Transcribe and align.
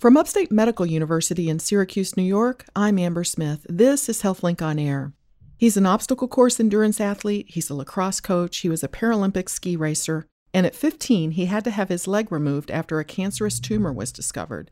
From 0.00 0.16
Upstate 0.16 0.50
Medical 0.50 0.86
University 0.86 1.50
in 1.50 1.58
Syracuse, 1.58 2.16
New 2.16 2.22
York, 2.22 2.64
I'm 2.74 2.98
Amber 2.98 3.22
Smith. 3.22 3.66
This 3.68 4.08
is 4.08 4.22
HealthLink 4.22 4.62
on 4.62 4.78
Air. 4.78 5.12
He's 5.58 5.76
an 5.76 5.84
obstacle 5.84 6.26
course 6.26 6.58
endurance 6.58 7.02
athlete, 7.02 7.44
he's 7.50 7.68
a 7.68 7.74
lacrosse 7.74 8.18
coach, 8.18 8.56
he 8.56 8.70
was 8.70 8.82
a 8.82 8.88
Paralympic 8.88 9.50
ski 9.50 9.76
racer, 9.76 10.24
and 10.54 10.64
at 10.64 10.74
15, 10.74 11.32
he 11.32 11.44
had 11.44 11.64
to 11.64 11.70
have 11.70 11.90
his 11.90 12.08
leg 12.08 12.32
removed 12.32 12.70
after 12.70 12.98
a 12.98 13.04
cancerous 13.04 13.60
tumor 13.60 13.92
was 13.92 14.10
discovered. 14.10 14.70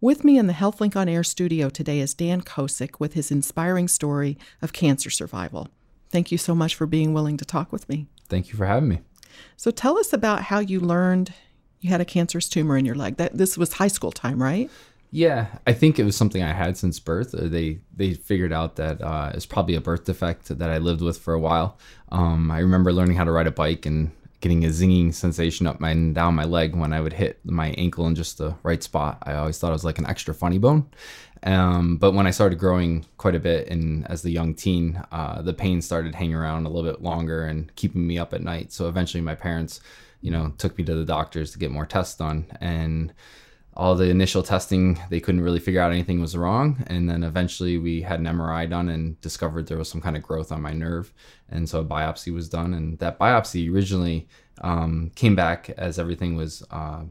With 0.00 0.22
me 0.22 0.38
in 0.38 0.46
the 0.46 0.52
HealthLink 0.52 0.94
on 0.94 1.08
Air 1.08 1.24
studio 1.24 1.70
today 1.70 1.98
is 1.98 2.14
Dan 2.14 2.42
Kosick 2.42 3.00
with 3.00 3.14
his 3.14 3.32
inspiring 3.32 3.88
story 3.88 4.38
of 4.62 4.72
cancer 4.72 5.10
survival. 5.10 5.70
Thank 6.10 6.30
you 6.30 6.38
so 6.38 6.54
much 6.54 6.76
for 6.76 6.86
being 6.86 7.12
willing 7.12 7.36
to 7.38 7.44
talk 7.44 7.72
with 7.72 7.88
me. 7.88 8.06
Thank 8.28 8.50
you 8.50 8.54
for 8.54 8.66
having 8.66 8.88
me. 8.88 9.00
So 9.56 9.72
tell 9.72 9.98
us 9.98 10.12
about 10.12 10.42
how 10.42 10.60
you 10.60 10.78
learned 10.78 11.34
you 11.80 11.90
had 11.90 12.00
a 12.00 12.04
cancerous 12.04 12.48
tumor 12.48 12.76
in 12.76 12.84
your 12.84 12.94
leg. 12.94 13.16
That 13.16 13.36
this 13.36 13.56
was 13.56 13.74
high 13.74 13.88
school 13.88 14.12
time, 14.12 14.42
right? 14.42 14.70
Yeah, 15.10 15.46
I 15.66 15.72
think 15.72 15.98
it 15.98 16.04
was 16.04 16.16
something 16.16 16.42
I 16.42 16.52
had 16.52 16.76
since 16.76 17.00
birth. 17.00 17.34
Uh, 17.34 17.48
they 17.48 17.80
they 17.96 18.14
figured 18.14 18.52
out 18.52 18.76
that 18.76 19.00
uh, 19.00 19.32
it's 19.34 19.46
probably 19.46 19.74
a 19.74 19.80
birth 19.80 20.04
defect 20.04 20.58
that 20.58 20.70
I 20.70 20.78
lived 20.78 21.00
with 21.00 21.18
for 21.18 21.34
a 21.34 21.40
while. 21.40 21.78
Um, 22.10 22.50
I 22.50 22.58
remember 22.58 22.92
learning 22.92 23.16
how 23.16 23.24
to 23.24 23.32
ride 23.32 23.46
a 23.46 23.52
bike 23.52 23.86
and 23.86 24.10
getting 24.40 24.64
a 24.64 24.68
zinging 24.68 25.12
sensation 25.12 25.66
up 25.66 25.80
my 25.80 25.90
and 25.90 26.14
down 26.14 26.34
my 26.34 26.44
leg 26.44 26.76
when 26.76 26.92
I 26.92 27.00
would 27.00 27.12
hit 27.14 27.40
my 27.44 27.70
ankle 27.70 28.06
in 28.06 28.14
just 28.14 28.38
the 28.38 28.54
right 28.62 28.82
spot. 28.82 29.18
I 29.22 29.34
always 29.34 29.58
thought 29.58 29.70
it 29.70 29.72
was 29.72 29.84
like 29.84 29.98
an 29.98 30.06
extra 30.06 30.32
funny 30.32 30.58
bone. 30.58 30.88
Um, 31.42 31.96
but 31.96 32.12
when 32.12 32.26
I 32.26 32.30
started 32.30 32.58
growing 32.58 33.06
quite 33.16 33.34
a 33.34 33.40
bit 33.40 33.68
and 33.68 34.08
as 34.10 34.22
the 34.22 34.30
young 34.30 34.54
teen, 34.54 35.02
uh, 35.12 35.42
the 35.42 35.54
pain 35.54 35.80
started 35.80 36.14
hanging 36.14 36.34
around 36.34 36.66
a 36.66 36.68
little 36.68 36.90
bit 36.90 37.02
longer 37.02 37.44
and 37.44 37.74
keeping 37.76 38.06
me 38.06 38.18
up 38.18 38.34
at 38.34 38.42
night. 38.42 38.72
So 38.72 38.88
eventually 38.88 39.20
my 39.20 39.34
parents 39.34 39.80
you 40.20 40.30
know, 40.30 40.52
took 40.58 40.76
me 40.76 40.84
to 40.84 40.94
the 40.94 41.04
doctors 41.04 41.52
to 41.52 41.58
get 41.58 41.70
more 41.70 41.86
tests 41.86 42.16
done. 42.16 42.46
And 42.60 43.12
all 43.74 43.94
the 43.94 44.10
initial 44.10 44.42
testing, 44.42 45.00
they 45.08 45.20
couldn't 45.20 45.40
really 45.40 45.60
figure 45.60 45.80
out 45.80 45.92
anything 45.92 46.20
was 46.20 46.36
wrong. 46.36 46.84
And 46.88 47.08
then 47.08 47.22
eventually 47.22 47.78
we 47.78 48.02
had 48.02 48.18
an 48.18 48.26
MRI 48.26 48.68
done 48.68 48.88
and 48.88 49.20
discovered 49.20 49.66
there 49.66 49.78
was 49.78 49.88
some 49.88 50.00
kind 50.00 50.16
of 50.16 50.22
growth 50.22 50.50
on 50.50 50.60
my 50.60 50.72
nerve. 50.72 51.12
And 51.48 51.68
so 51.68 51.80
a 51.80 51.84
biopsy 51.84 52.32
was 52.32 52.48
done. 52.48 52.74
And 52.74 52.98
that 52.98 53.18
biopsy 53.18 53.72
originally 53.72 54.26
um, 54.62 55.12
came 55.14 55.36
back 55.36 55.70
as 55.70 55.98
everything 55.98 56.34
was 56.34 56.64
uh, 56.72 57.04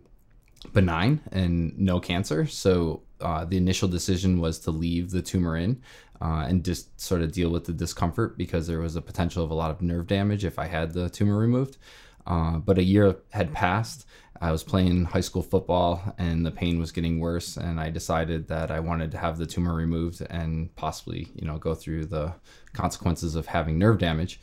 benign 0.74 1.22
and 1.32 1.78
no 1.80 2.02
cancer. 2.02 2.46
So 2.46 3.02
uh, 3.22 3.46
the 3.46 3.58
initial 3.58 3.88
decision 3.88 4.40
was 4.40 4.60
to 4.60 4.72
leave 4.72 5.12
the 5.12 5.22
tumor 5.22 5.58
in 5.58 5.82
uh, 6.22 6.46
and 6.48 6.64
just 6.64 7.00
sort 7.00 7.22
of 7.22 7.32
deal 7.32 7.50
with 7.50 7.66
the 7.66 7.74
discomfort 7.74 8.38
because 8.38 8.68
there 8.68 8.80
was 8.80 8.96
a 8.96 9.02
potential 9.02 9.44
of 9.44 9.52
a 9.52 9.56
lot 9.56 9.72
of 9.72 9.82
nerve 9.82 10.08
damage 10.08 10.46
if 10.46 10.60
I 10.60 10.68
had 10.68 10.94
the 10.94 11.10
tumor 11.10 11.38
removed. 11.38 11.78
Uh, 12.26 12.58
but 12.58 12.78
a 12.78 12.84
year 12.84 13.16
had 13.32 13.54
passed. 13.54 14.06
I 14.42 14.52
was 14.52 14.64
playing 14.64 15.06
high 15.06 15.22
school 15.22 15.42
football 15.42 16.14
and 16.18 16.46
the 16.46 16.52
pain 16.52 16.78
was 16.80 16.92
getting 16.92 17.20
worse. 17.20 17.58
And 17.58 17.80
I 17.80 17.90
decided 17.90 18.48
that 18.50 18.70
I 18.70 18.80
wanted 18.80 19.12
to 19.12 19.18
have 19.18 19.38
the 19.38 19.46
tumor 19.46 19.74
removed 19.74 20.22
and 20.30 20.76
possibly, 20.76 21.30
you 21.36 21.48
know, 21.48 21.58
go 21.58 21.74
through 21.74 22.08
the 22.08 22.34
consequences 22.74 23.36
of 23.36 23.48
having 23.48 23.80
nerve 23.80 23.98
damage. 23.98 24.40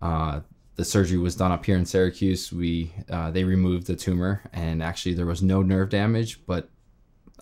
Uh, 0.00 0.40
the 0.76 0.84
surgery 0.84 1.18
was 1.18 1.36
done 1.36 1.52
up 1.52 1.64
here 1.64 1.76
in 1.76 1.86
Syracuse. 1.86 2.52
We 2.52 2.92
uh, 3.10 3.30
they 3.30 3.44
removed 3.44 3.86
the 3.86 3.96
tumor, 3.96 4.42
and 4.52 4.82
actually 4.82 5.14
there 5.14 5.26
was 5.26 5.42
no 5.42 5.62
nerve 5.62 5.88
damage. 5.88 6.44
But 6.46 6.68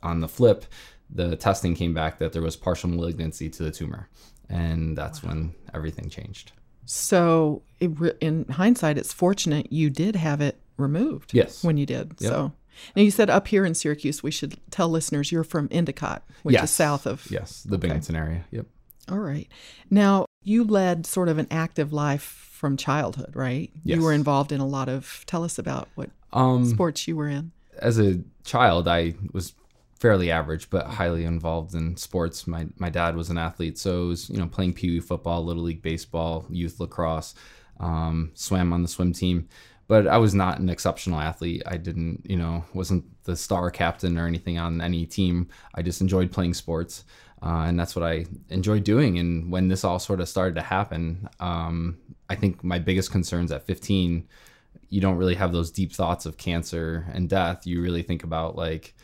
on 0.05 0.21
the 0.21 0.29
flip, 0.29 0.67
the 1.11 1.37
testing 1.37 1.75
came 1.75 1.95
back 1.95 2.19
that 2.19 2.33
there 2.33 2.43
was 2.43 2.57
partial 2.57 2.91
malignancy 2.91 3.49
to 3.51 3.63
the 3.63 3.71
tumor, 3.71 4.09
and 4.49 4.97
that's 4.97 5.23
wow. 5.23 5.31
when 5.31 5.55
everything 5.75 6.09
changed. 6.09 6.53
So, 6.87 7.63
it, 7.81 7.91
in 8.21 8.45
hindsight, 8.47 8.99
it's 8.99 9.13
fortunate 9.13 9.73
you 9.73 9.91
did 9.91 10.17
have 10.17 10.41
it 10.41 10.61
removed. 10.77 11.33
Yes. 11.33 11.65
When 11.65 11.77
you 11.77 11.87
did. 11.87 12.15
Yep. 12.19 12.31
So, 12.31 12.53
now 12.95 13.03
you 13.03 13.11
said 13.11 13.31
up 13.31 13.49
here 13.49 13.65
in 13.65 13.75
Syracuse, 13.75 14.23
we 14.23 14.31
should 14.31 14.59
tell 14.71 14.89
listeners 14.89 15.33
you're 15.33 15.45
from 15.45 15.69
Endicott, 15.71 16.23
which 16.43 16.55
yes. 16.55 16.65
is 16.65 16.71
south 16.71 17.07
of. 17.07 17.27
Yes, 17.31 17.63
the 17.63 17.79
Binghamton 17.79 18.17
okay. 18.17 18.25
area. 18.25 18.45
Yep. 18.51 18.67
All 19.11 19.19
right. 19.19 19.49
Now, 19.91 20.27
you 20.43 20.65
led 20.65 21.07
sort 21.07 21.29
of 21.29 21.39
an 21.39 21.47
active 21.51 21.93
life 21.93 22.23
from 22.53 22.77
childhood, 22.77 23.35
right? 23.35 23.70
Yes. 23.83 23.97
You 23.97 24.03
were 24.03 24.13
involved 24.13 24.53
in 24.53 24.61
a 24.61 24.67
lot 24.67 24.89
of. 24.89 25.25
Tell 25.27 25.45
us 25.45 25.59
about 25.59 25.89
what 25.95 26.11
um, 26.33 26.67
sports 26.67 27.07
you 27.07 27.17
were 27.17 27.29
in. 27.29 27.53
As 27.79 27.98
a 27.98 28.20
child, 28.45 28.89
I 28.89 29.14
was 29.33 29.53
fairly 29.99 30.31
average, 30.31 30.71
but 30.71 30.87
highly 30.87 31.25
involved 31.25 31.75
in 31.75 31.97
sports. 31.97 32.47
My 32.47 32.67
my 32.79 32.91
dad 32.91 33.17
was 33.17 33.31
an 33.31 33.39
athlete, 33.39 33.79
so 33.79 34.05
it 34.05 34.09
was 34.09 34.31
you 34.31 34.39
know 34.39 34.47
playing 34.47 34.75
pee 34.75 34.91
wee 34.91 35.01
football, 35.01 35.45
little 35.45 35.63
league 35.63 35.83
baseball, 35.83 36.47
youth 36.51 36.81
lacrosse, 36.81 37.35
um, 37.81 38.31
swam 38.35 38.73
on 38.73 38.83
the 38.83 38.89
swim 38.89 39.13
team. 39.13 39.49
But 39.87 40.07
I 40.07 40.17
was 40.17 40.35
not 40.35 40.61
an 40.61 40.71
exceptional 40.71 41.21
athlete. 41.21 41.63
I 41.67 41.77
didn't, 41.77 42.25
you 42.25 42.37
know, 42.37 42.65
wasn't 42.73 43.05
the 43.25 43.37
star 43.37 43.71
captain 43.71 44.17
or 44.17 44.27
anything 44.27 44.59
on 44.59 44.81
any 44.81 45.05
team. 45.05 45.49
I 45.75 45.83
just 45.83 46.01
enjoyed 46.01 46.33
playing 46.33 46.55
sports, 46.55 47.05
uh, 47.43 47.65
and 47.67 47.79
that's 47.79 47.95
what 47.95 48.05
I 48.05 48.25
enjoyed 48.49 48.85
doing. 48.85 49.19
And 49.19 49.53
when 49.53 49.69
this 49.69 49.85
all 49.85 49.99
sort 49.99 50.21
of 50.21 50.29
started 50.29 50.55
to 50.55 50.63
happen, 50.63 51.29
um, 51.39 51.99
I 52.31 52.35
think 52.35 52.65
my 52.65 52.79
biggest 52.79 53.13
concerns 53.13 53.53
at 53.53 53.67
15, 53.67 54.27
you 54.89 55.01
don't 55.01 55.17
really 55.17 55.35
have 55.35 55.53
those 55.53 55.71
deep 55.71 55.93
thoughts 55.93 56.25
of 56.25 56.39
cancer 56.39 57.07
and 57.13 57.29
death. 57.29 57.67
You 57.67 57.83
really 57.83 58.03
think 58.03 58.25
about 58.25 58.57
like 58.57 58.95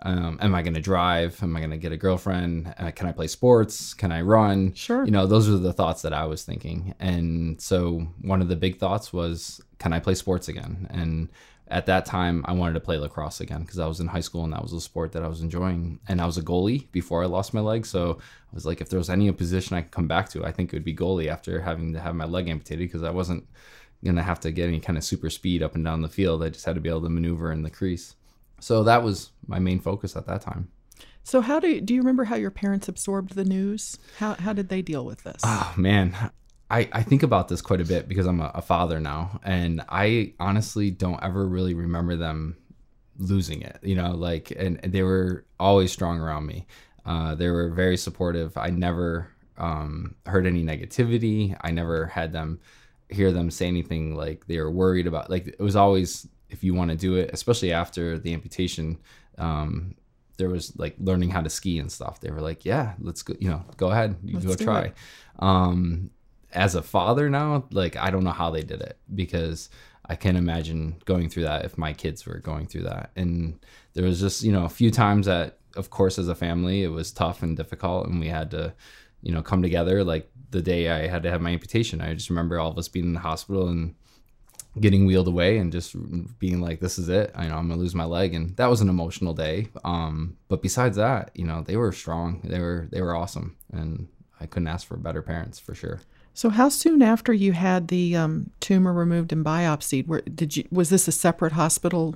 um, 0.00 0.38
am 0.40 0.54
I 0.54 0.62
going 0.62 0.74
to 0.74 0.80
drive? 0.80 1.42
Am 1.42 1.56
I 1.56 1.60
going 1.60 1.70
to 1.70 1.76
get 1.76 1.92
a 1.92 1.96
girlfriend? 1.96 2.72
Uh, 2.78 2.90
can 2.90 3.06
I 3.06 3.12
play 3.12 3.26
sports? 3.26 3.94
Can 3.94 4.12
I 4.12 4.20
run? 4.20 4.72
Sure. 4.74 5.04
You 5.04 5.10
know, 5.10 5.26
those 5.26 5.48
are 5.48 5.58
the 5.58 5.72
thoughts 5.72 6.02
that 6.02 6.12
I 6.12 6.24
was 6.24 6.44
thinking. 6.44 6.94
And 7.00 7.60
so 7.60 8.06
one 8.22 8.40
of 8.40 8.48
the 8.48 8.56
big 8.56 8.78
thoughts 8.78 9.12
was, 9.12 9.60
can 9.78 9.92
I 9.92 9.98
play 9.98 10.14
sports 10.14 10.48
again? 10.48 10.86
And 10.90 11.28
at 11.66 11.86
that 11.86 12.06
time, 12.06 12.44
I 12.46 12.52
wanted 12.52 12.74
to 12.74 12.80
play 12.80 12.96
lacrosse 12.96 13.40
again 13.40 13.60
because 13.60 13.78
I 13.78 13.86
was 13.86 14.00
in 14.00 14.06
high 14.06 14.20
school 14.20 14.44
and 14.44 14.52
that 14.52 14.62
was 14.62 14.72
a 14.72 14.80
sport 14.80 15.12
that 15.12 15.24
I 15.24 15.28
was 15.28 15.42
enjoying. 15.42 15.98
And 16.08 16.20
I 16.20 16.26
was 16.26 16.38
a 16.38 16.42
goalie 16.42 16.90
before 16.92 17.22
I 17.22 17.26
lost 17.26 17.52
my 17.52 17.60
leg. 17.60 17.84
So 17.84 18.18
I 18.20 18.54
was 18.54 18.64
like, 18.64 18.80
if 18.80 18.88
there 18.88 18.98
was 18.98 19.10
any 19.10 19.30
position 19.32 19.76
I 19.76 19.82
could 19.82 19.90
come 19.90 20.08
back 20.08 20.28
to, 20.30 20.44
I 20.44 20.52
think 20.52 20.72
it 20.72 20.76
would 20.76 20.84
be 20.84 20.94
goalie 20.94 21.28
after 21.28 21.60
having 21.60 21.92
to 21.94 22.00
have 22.00 22.14
my 22.14 22.24
leg 22.24 22.48
amputated 22.48 22.88
because 22.88 23.02
I 23.02 23.10
wasn't 23.10 23.46
going 24.04 24.16
to 24.16 24.22
have 24.22 24.38
to 24.40 24.52
get 24.52 24.68
any 24.68 24.78
kind 24.78 24.96
of 24.96 25.02
super 25.02 25.28
speed 25.28 25.62
up 25.62 25.74
and 25.74 25.84
down 25.84 26.02
the 26.02 26.08
field. 26.08 26.42
I 26.42 26.50
just 26.50 26.64
had 26.64 26.76
to 26.76 26.80
be 26.80 26.88
able 26.88 27.02
to 27.02 27.08
maneuver 27.08 27.50
in 27.50 27.62
the 27.62 27.70
crease. 27.70 28.14
So 28.60 28.82
that 28.84 29.02
was 29.02 29.30
my 29.46 29.58
main 29.58 29.80
focus 29.80 30.16
at 30.16 30.26
that 30.26 30.42
time. 30.42 30.68
So 31.22 31.40
how 31.40 31.60
do 31.60 31.68
you, 31.68 31.80
do 31.80 31.94
you 31.94 32.00
remember 32.00 32.24
how 32.24 32.36
your 32.36 32.50
parents 32.50 32.88
absorbed 32.88 33.34
the 33.34 33.44
news? 33.44 33.98
How 34.18 34.34
how 34.34 34.52
did 34.52 34.68
they 34.70 34.80
deal 34.80 35.04
with 35.04 35.24
this? 35.24 35.42
Oh 35.44 35.74
man, 35.76 36.16
I, 36.70 36.88
I 36.92 37.02
think 37.02 37.22
about 37.22 37.48
this 37.48 37.60
quite 37.60 37.80
a 37.80 37.84
bit 37.84 38.08
because 38.08 38.26
I'm 38.26 38.40
a, 38.40 38.50
a 38.54 38.62
father 38.62 39.00
now, 39.00 39.40
and 39.42 39.82
I 39.88 40.32
honestly 40.40 40.90
don't 40.90 41.22
ever 41.22 41.46
really 41.46 41.74
remember 41.74 42.16
them 42.16 42.56
losing 43.18 43.62
it. 43.62 43.78
You 43.82 43.96
know, 43.96 44.12
like 44.12 44.50
and 44.52 44.80
they 44.82 45.02
were 45.02 45.44
always 45.60 45.92
strong 45.92 46.18
around 46.18 46.46
me. 46.46 46.66
Uh, 47.04 47.34
they 47.34 47.48
were 47.48 47.70
very 47.70 47.96
supportive. 47.96 48.56
I 48.56 48.70
never 48.70 49.30
um, 49.58 50.14
heard 50.26 50.46
any 50.46 50.62
negativity. 50.64 51.56
I 51.60 51.70
never 51.70 52.06
had 52.06 52.32
them 52.32 52.60
hear 53.10 53.32
them 53.32 53.50
say 53.50 53.66
anything 53.66 54.14
like 54.14 54.46
they 54.46 54.58
were 54.58 54.70
worried 54.70 55.06
about. 55.06 55.30
Like 55.30 55.46
it 55.46 55.60
was 55.60 55.76
always 55.76 56.26
if 56.50 56.64
you 56.64 56.74
want 56.74 56.90
to 56.90 56.96
do 56.96 57.16
it, 57.16 57.30
especially 57.32 57.72
after 57.72 58.18
the 58.18 58.32
amputation, 58.32 58.98
um, 59.36 59.94
there 60.38 60.48
was 60.48 60.76
like 60.78 60.94
learning 60.98 61.30
how 61.30 61.40
to 61.40 61.50
ski 61.50 61.78
and 61.78 61.90
stuff. 61.90 62.20
They 62.20 62.30
were 62.30 62.40
like, 62.40 62.64
yeah, 62.64 62.94
let's 63.00 63.22
go, 63.22 63.34
you 63.38 63.50
know, 63.50 63.64
go 63.76 63.90
ahead, 63.90 64.16
you 64.24 64.38
go 64.40 64.54
try. 64.54 64.92
Um, 65.38 66.10
as 66.52 66.74
a 66.74 66.82
father 66.82 67.28
now, 67.28 67.64
like, 67.70 67.96
I 67.96 68.10
don't 68.10 68.24
know 68.24 68.30
how 68.30 68.50
they 68.50 68.62
did 68.62 68.80
it 68.80 68.98
because 69.14 69.68
I 70.06 70.16
can't 70.16 70.38
imagine 70.38 70.96
going 71.04 71.28
through 71.28 71.42
that 71.42 71.64
if 71.64 71.76
my 71.76 71.92
kids 71.92 72.24
were 72.24 72.38
going 72.38 72.66
through 72.66 72.84
that. 72.84 73.10
And 73.16 73.58
there 73.92 74.04
was 74.04 74.20
just, 74.20 74.42
you 74.42 74.52
know, 74.52 74.64
a 74.64 74.70
few 74.70 74.90
times 74.90 75.26
that, 75.26 75.58
of 75.76 75.90
course, 75.90 76.18
as 76.18 76.28
a 76.28 76.34
family, 76.34 76.82
it 76.82 76.88
was 76.88 77.12
tough 77.12 77.42
and 77.42 77.56
difficult 77.56 78.06
and 78.06 78.18
we 78.18 78.28
had 78.28 78.50
to, 78.52 78.72
you 79.22 79.32
know, 79.32 79.42
come 79.42 79.60
together. 79.60 80.02
Like 80.02 80.30
the 80.50 80.62
day 80.62 80.88
I 80.88 81.08
had 81.08 81.22
to 81.24 81.30
have 81.30 81.42
my 81.42 81.50
amputation, 81.50 82.00
I 82.00 82.14
just 82.14 82.30
remember 82.30 82.58
all 82.58 82.70
of 82.70 82.78
us 82.78 82.88
being 82.88 83.06
in 83.06 83.12
the 83.12 83.20
hospital 83.20 83.68
and 83.68 83.94
getting 84.80 85.06
wheeled 85.06 85.28
away 85.28 85.58
and 85.58 85.72
just 85.72 85.94
being 86.38 86.60
like, 86.60 86.80
"This 86.80 86.98
is 86.98 87.08
it. 87.08 87.30
I 87.34 87.48
know 87.48 87.56
I'm 87.56 87.68
gonna 87.68 87.80
lose 87.80 87.94
my 87.94 88.04
leg." 88.04 88.34
And 88.34 88.56
that 88.56 88.68
was 88.68 88.80
an 88.80 88.88
emotional 88.88 89.34
day. 89.34 89.68
Um, 89.84 90.36
but 90.48 90.62
besides 90.62 90.96
that, 90.96 91.30
you 91.34 91.44
know, 91.44 91.62
they 91.62 91.76
were 91.76 91.92
strong. 91.92 92.40
They 92.44 92.60
were 92.60 92.88
they 92.90 93.02
were 93.02 93.14
awesome, 93.14 93.56
and 93.72 94.08
I 94.40 94.46
couldn't 94.46 94.68
ask 94.68 94.86
for 94.86 94.96
better 94.96 95.22
parents 95.22 95.58
for 95.58 95.74
sure. 95.74 96.00
So, 96.34 96.50
how 96.50 96.68
soon 96.68 97.02
after 97.02 97.32
you 97.32 97.50
had 97.50 97.88
the 97.88 98.14
um, 98.14 98.50
tumor 98.60 98.92
removed 98.92 99.32
and 99.32 99.44
biopsied, 99.44 100.06
where 100.06 100.20
did 100.20 100.56
you? 100.56 100.68
Was 100.70 100.88
this 100.88 101.08
a 101.08 101.12
separate 101.12 101.52
hospital? 101.52 102.14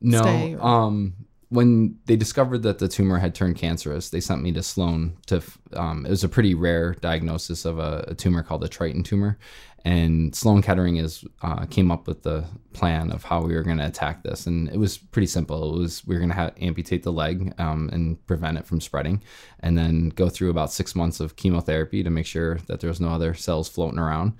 No. 0.00 0.22
Stay, 0.22 0.56
um, 0.58 1.14
when 1.50 1.98
they 2.06 2.14
discovered 2.16 2.62
that 2.62 2.78
the 2.78 2.88
tumor 2.88 3.18
had 3.18 3.34
turned 3.34 3.56
cancerous, 3.56 4.08
they 4.08 4.20
sent 4.20 4.42
me 4.42 4.52
to 4.52 4.62
Sloan. 4.62 5.16
To 5.26 5.42
um, 5.74 6.06
it 6.06 6.10
was 6.10 6.24
a 6.24 6.28
pretty 6.28 6.54
rare 6.54 6.94
diagnosis 6.94 7.64
of 7.64 7.78
a, 7.78 8.04
a 8.08 8.14
tumor 8.14 8.42
called 8.42 8.62
a 8.62 8.68
Triton 8.68 9.02
tumor, 9.02 9.36
and 9.84 10.34
Sloan 10.34 10.62
Kettering 10.62 10.96
is 10.96 11.24
uh, 11.42 11.66
came 11.66 11.90
up 11.90 12.06
with 12.06 12.22
the 12.22 12.44
plan 12.72 13.10
of 13.10 13.24
how 13.24 13.42
we 13.42 13.54
were 13.54 13.64
going 13.64 13.78
to 13.78 13.86
attack 13.86 14.22
this, 14.22 14.46
and 14.46 14.68
it 14.68 14.78
was 14.78 14.96
pretty 14.96 15.26
simple. 15.26 15.74
It 15.74 15.78
was 15.80 16.06
we 16.06 16.14
were 16.14 16.24
going 16.24 16.30
to 16.30 16.64
amputate 16.64 17.02
the 17.02 17.12
leg 17.12 17.52
um, 17.58 17.90
and 17.92 18.24
prevent 18.28 18.56
it 18.56 18.64
from 18.64 18.80
spreading, 18.80 19.20
and 19.58 19.76
then 19.76 20.10
go 20.10 20.28
through 20.28 20.50
about 20.50 20.72
six 20.72 20.94
months 20.94 21.18
of 21.18 21.34
chemotherapy 21.34 22.04
to 22.04 22.10
make 22.10 22.26
sure 22.26 22.58
that 22.68 22.78
there 22.78 22.88
was 22.88 23.00
no 23.00 23.10
other 23.10 23.34
cells 23.34 23.68
floating 23.68 23.98
around. 23.98 24.34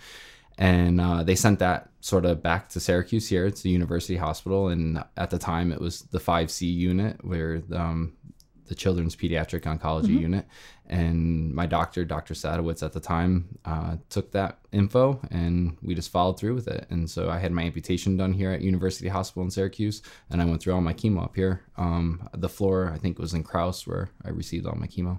And 0.58 1.00
uh, 1.00 1.24
they 1.24 1.34
sent 1.34 1.58
that 1.58 1.89
sort 2.00 2.24
of 2.24 2.42
back 2.42 2.68
to 2.70 2.80
Syracuse 2.80 3.28
here. 3.28 3.46
It's 3.46 3.62
the 3.62 3.70
University 3.70 4.16
Hospital, 4.16 4.68
and 4.68 5.02
at 5.16 5.30
the 5.30 5.38
time 5.38 5.72
it 5.72 5.80
was 5.80 6.02
the 6.02 6.18
5C 6.18 6.72
unit 6.72 7.24
where 7.24 7.62
um, 7.72 8.14
the 8.70 8.74
children's 8.76 9.16
pediatric 9.16 9.62
oncology 9.62 10.18
unit. 10.18 10.46
And 10.86 11.52
my 11.52 11.66
doctor, 11.66 12.04
Dr. 12.04 12.34
Sadowitz 12.34 12.84
at 12.84 12.92
the 12.92 13.00
time, 13.00 13.58
uh, 13.64 13.96
took 14.08 14.30
that 14.30 14.58
info 14.72 15.20
and 15.30 15.76
we 15.82 15.94
just 15.94 16.10
followed 16.10 16.38
through 16.38 16.54
with 16.54 16.68
it. 16.68 16.86
And 16.88 17.10
so 17.10 17.30
I 17.30 17.38
had 17.38 17.52
my 17.52 17.62
amputation 17.62 18.16
done 18.16 18.32
here 18.32 18.52
at 18.52 18.62
University 18.62 19.08
Hospital 19.08 19.42
in 19.42 19.50
Syracuse, 19.50 20.02
and 20.30 20.40
I 20.40 20.44
went 20.44 20.62
through 20.62 20.74
all 20.74 20.80
my 20.80 20.94
chemo 20.94 21.24
up 21.24 21.34
here. 21.34 21.62
Um, 21.76 22.28
the 22.32 22.48
floor, 22.48 22.92
I 22.94 22.98
think, 22.98 23.18
was 23.18 23.34
in 23.34 23.42
Kraus 23.42 23.86
where 23.86 24.08
I 24.24 24.30
received 24.30 24.66
all 24.66 24.76
my 24.76 24.86
chemo. 24.86 25.18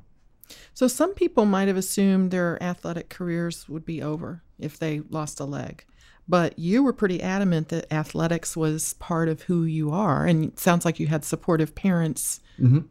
So 0.73 0.87
some 0.87 1.13
people 1.13 1.45
might 1.45 1.67
have 1.67 1.77
assumed 1.77 2.31
their 2.31 2.61
athletic 2.61 3.09
careers 3.09 3.67
would 3.69 3.85
be 3.85 4.01
over 4.01 4.43
if 4.59 4.77
they 4.79 5.01
lost 5.09 5.39
a 5.39 5.45
leg. 5.45 5.85
But 6.27 6.57
you 6.57 6.83
were 6.83 6.93
pretty 6.93 7.21
adamant 7.21 7.69
that 7.69 7.91
athletics 7.91 8.55
was 8.55 8.93
part 8.95 9.27
of 9.27 9.41
who 9.41 9.63
you 9.63 9.91
are. 9.91 10.25
And 10.25 10.45
it 10.45 10.59
sounds 10.59 10.85
like 10.85 10.99
you 10.99 11.07
had 11.07 11.25
supportive 11.25 11.75
parents 11.75 12.39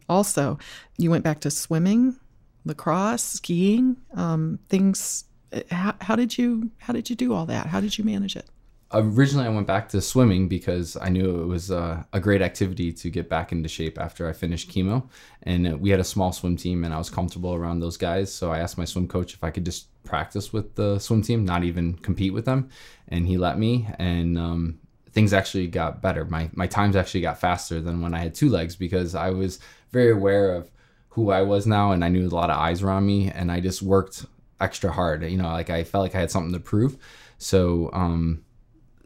also. 0.09 0.59
You 0.99 1.11
went 1.11 1.25
back 1.25 1.41
to 1.41 1.51
swimming, 1.51 2.17
lacrosse, 2.65 3.23
skiing, 3.23 3.97
um, 4.15 4.59
things. 4.69 5.25
How, 5.71 5.95
how 6.01 6.17
did 6.17 6.37
you 6.39 6.71
how 6.79 6.93
did 6.93 7.09
you 7.09 7.17
do 7.17 7.33
all 7.33 7.47
that? 7.47 7.67
How 7.67 7.81
did 7.81 7.97
you 7.99 8.05
manage 8.05 8.37
it? 8.37 8.47
Originally 8.93 9.47
I 9.47 9.51
went 9.51 9.67
back 9.67 9.89
to 9.91 10.01
swimming 10.01 10.49
because 10.49 10.97
I 10.97 11.09
knew 11.09 11.43
it 11.43 11.47
was 11.47 11.71
uh, 11.71 12.03
a 12.13 12.21
great 12.21 12.43
activity 12.43 12.93
to 12.93 13.11
get 13.11 13.29
back 13.29 13.53
into 13.53 13.69
shape 13.69 13.99
after 13.99 14.29
I 14.29 14.33
finished 14.33 14.71
chemo. 14.71 15.09
And 15.43 15.81
we 15.81 15.91
had 15.91 16.01
a 16.01 16.05
small 16.05 16.33
swim 16.33 16.57
team, 16.57 16.85
and 16.85 16.93
I 16.93 16.99
was 16.99 17.11
comfortable 17.11 17.55
around 17.55 17.81
those 17.81 17.97
guys. 17.97 18.33
So 18.33 18.51
I 18.51 18.59
asked 18.59 18.79
my 18.79 18.85
swim 18.85 19.09
coach 19.09 19.35
if 19.35 19.45
I 19.45 19.51
could 19.51 19.65
just 19.65 19.87
practice 20.05 20.53
with 20.53 20.75
the 20.75 20.99
swim 20.99 21.23
team, 21.23 21.45
not 21.45 21.65
even 21.65 21.95
compete 21.95 22.33
with 22.33 22.45
them, 22.45 22.69
and 23.09 23.27
he 23.27 23.37
let 23.37 23.59
me. 23.59 23.89
And 23.99 24.39
um, 24.39 24.81
things 25.13 25.33
actually 25.33 25.69
got 25.69 26.03
better. 26.03 26.25
My 26.25 26.51
my 26.55 26.67
times 26.67 26.97
actually 26.97 27.23
got 27.23 27.39
faster 27.39 27.81
than 27.81 28.01
when 28.01 28.15
I 28.15 28.19
had 28.19 28.35
two 28.35 28.49
legs 28.49 28.77
because 28.77 29.15
I 29.15 29.31
was 29.31 29.61
very 29.91 30.11
aware 30.11 30.55
of 30.55 30.71
who 31.11 31.31
I 31.31 31.43
was 31.43 31.67
now, 31.67 31.93
and 31.93 32.05
I 32.05 32.09
knew 32.09 32.27
a 32.27 32.29
lot 32.29 32.51
of 32.51 32.59
eyes 32.59 32.83
on 32.83 33.07
me, 33.07 33.31
and 33.31 33.53
I 33.53 33.61
just 33.61 33.83
worked 33.83 34.27
extra 34.61 34.91
hard. 34.93 35.23
You 35.23 35.39
know, 35.39 35.49
like 35.49 35.71
I 35.71 35.85
felt 35.85 36.03
like 36.03 36.15
I 36.15 36.21
had 36.21 36.31
something 36.31 36.53
to 36.53 36.61
prove. 36.61 36.97
So 37.39 37.91
um, 37.95 38.45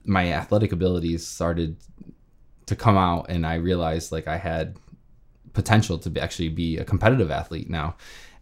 my 0.04 0.32
athletic 0.32 0.72
abilities 0.72 1.26
started 1.26 1.76
to 2.66 2.76
come 2.76 2.96
out 2.96 3.26
and 3.28 3.46
I 3.46 3.54
realized 3.56 4.12
like 4.12 4.28
I 4.28 4.36
had 4.36 4.76
potential 5.52 5.98
to 5.98 6.10
be, 6.10 6.20
actually 6.20 6.48
be 6.48 6.78
a 6.78 6.84
competitive 6.84 7.30
athlete 7.30 7.70
now. 7.70 7.96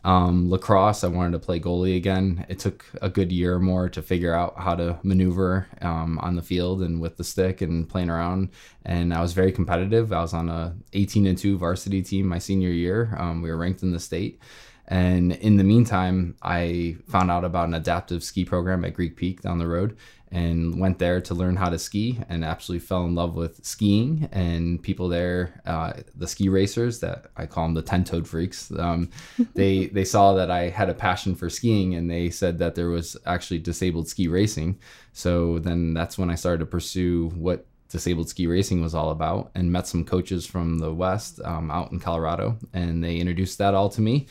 Um, 0.04 0.50
lacrosse, 0.50 1.04
I 1.04 1.08
wanted 1.08 1.32
to 1.32 1.38
play 1.38 1.60
goalie 1.60 1.96
again. 1.96 2.44
It 2.48 2.58
took 2.58 2.84
a 3.00 3.08
good 3.08 3.30
year 3.30 3.54
or 3.54 3.60
more 3.60 3.88
to 3.90 4.02
figure 4.02 4.34
out 4.34 4.58
how 4.58 4.74
to 4.74 4.98
maneuver 5.04 5.68
um, 5.80 6.18
on 6.18 6.34
the 6.34 6.42
field 6.42 6.82
and 6.82 7.00
with 7.00 7.16
the 7.16 7.24
stick 7.24 7.60
and 7.60 7.88
playing 7.88 8.10
around. 8.10 8.50
And 8.84 9.14
I 9.14 9.20
was 9.20 9.32
very 9.32 9.52
competitive. 9.52 10.12
I 10.12 10.20
was 10.20 10.34
on 10.34 10.48
a 10.48 10.74
18 10.92 11.26
and 11.26 11.38
2 11.38 11.56
varsity 11.56 12.02
team 12.02 12.26
my 12.26 12.38
senior 12.38 12.70
year. 12.70 13.14
Um, 13.16 13.42
we 13.42 13.50
were 13.50 13.56
ranked 13.56 13.84
in 13.84 13.92
the 13.92 14.00
state. 14.00 14.40
And 14.92 15.32
in 15.32 15.56
the 15.56 15.64
meantime, 15.64 16.36
I 16.42 16.96
found 17.08 17.30
out 17.30 17.46
about 17.46 17.66
an 17.66 17.72
adaptive 17.72 18.22
ski 18.22 18.44
program 18.44 18.84
at 18.84 18.92
Greek 18.92 19.16
Peak 19.16 19.40
down 19.40 19.58
the 19.58 19.66
road 19.66 19.96
and 20.30 20.78
went 20.78 20.98
there 20.98 21.18
to 21.18 21.34
learn 21.34 21.56
how 21.56 21.70
to 21.70 21.78
ski 21.78 22.20
and 22.28 22.44
absolutely 22.44 22.86
fell 22.86 23.06
in 23.06 23.14
love 23.14 23.34
with 23.34 23.64
skiing 23.64 24.28
and 24.32 24.82
people 24.82 25.08
there 25.08 25.62
uh, 25.64 25.94
the 26.14 26.28
ski 26.28 26.50
racers 26.50 27.00
that 27.00 27.26
i 27.38 27.46
call 27.46 27.64
them 27.64 27.72
the 27.72 27.82
10-toed 27.82 28.28
freaks. 28.28 28.70
Um, 28.78 29.08
they 29.54 29.86
they 29.86 30.04
saw 30.04 30.34
that 30.34 30.50
i 30.50 30.68
had 30.68 30.90
a 30.90 30.94
passion 30.94 31.34
for 31.34 31.48
skiing 31.48 31.94
and 31.94 32.10
they 32.10 32.28
said 32.28 32.58
that 32.58 32.74
there 32.74 32.88
was 32.88 33.16
actually 33.24 33.60
disabled 33.60 34.08
ski 34.08 34.28
racing. 34.28 34.78
So 35.14 35.58
then 35.58 35.94
that's 35.94 36.18
when 36.18 36.28
i 36.28 36.34
started 36.34 36.58
to 36.58 36.66
pursue 36.66 37.30
what 37.30 37.64
disabled 37.88 38.28
ski 38.28 38.46
racing 38.46 38.82
was 38.82 38.94
all 38.94 39.10
about 39.10 39.50
and 39.54 39.72
met 39.72 39.86
some 39.86 40.04
coaches 40.04 40.44
from 40.44 40.78
the 40.80 40.92
west 40.92 41.40
um, 41.44 41.70
out 41.70 41.92
in 41.92 42.00
colorado 42.00 42.58
and 42.72 43.02
they 43.04 43.16
introduced 43.16 43.58
that 43.58 43.74
all 43.74 43.90
to 43.90 44.00
me 44.00 44.26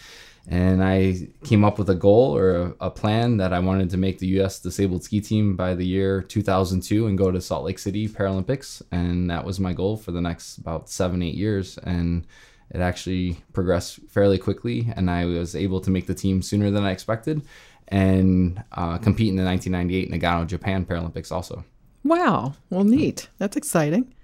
and 0.47 0.83
I 0.83 1.27
came 1.43 1.63
up 1.63 1.77
with 1.77 1.89
a 1.89 1.95
goal 1.95 2.35
or 2.35 2.55
a, 2.55 2.73
a, 2.81 2.89
plan 2.89 3.37
that 3.37 3.53
I 3.53 3.59
wanted 3.59 3.89
to 3.91 3.97
make 3.97 4.19
the 4.19 4.27
U.S. 4.27 4.59
disabled 4.59 5.03
ski 5.03 5.21
team 5.21 5.55
by 5.55 5.75
the 5.75 5.85
year 5.85 6.21
2002 6.23 7.07
and 7.07 7.17
go 7.17 7.31
to 7.31 7.39
Salt 7.39 7.63
Lake 7.63 7.77
City 7.77 8.07
Paralympics, 8.07 8.81
and 8.91 9.29
that 9.29 9.45
was 9.45 9.59
my 9.59 9.73
goal 9.73 9.97
for 9.97 10.11
the 10.11 10.21
next 10.21 10.57
about 10.57 10.89
seven 10.89 11.21
eight 11.21 11.35
years, 11.35 11.77
and 11.79 12.25
it 12.71 12.81
actually 12.81 13.37
progressed 13.53 13.99
fairly 14.09 14.37
quickly, 14.37 14.91
and 14.95 15.11
I 15.11 15.25
was 15.25 15.55
able 15.55 15.81
to 15.81 15.91
make 15.91 16.07
the 16.07 16.15
team 16.15 16.41
sooner 16.41 16.71
than 16.71 16.83
I 16.83 16.91
expected, 16.91 17.41
and 17.89 18.63
uh, 18.71 18.97
compete 18.97 19.29
in 19.29 19.35
the 19.35 19.43
1998 19.43 20.11
Nagano 20.11 20.47
Japan 20.47 20.85
Paralympics 20.85 21.31
also. 21.31 21.63
Wow, 22.03 22.55
well, 22.69 22.83
neat. 22.83 23.29
That's 23.37 23.57
exciting. 23.57 24.15